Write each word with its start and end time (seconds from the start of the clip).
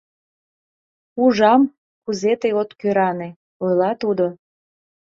—Ужам, 1.23 1.61
кузе 2.03 2.31
тый 2.41 2.53
«от 2.61 2.69
кӧране»,— 2.79 3.29
ойла 3.63 3.91
тудо. 4.01 4.27